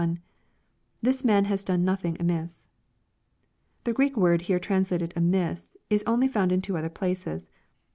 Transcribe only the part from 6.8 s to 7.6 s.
places.